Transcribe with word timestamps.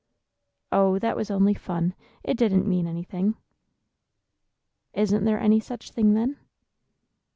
"Oh, 0.71 0.97
that 0.97 1.15
was 1.15 1.29
only 1.29 1.53
fun! 1.53 1.93
It 2.23 2.35
didn't 2.35 2.65
mean 2.65 2.87
anything." 2.87 3.35
"Isn't 4.93 5.25
there 5.25 5.39
any 5.39 5.59
such 5.59 5.91
thing, 5.91 6.15
then?" 6.15 6.37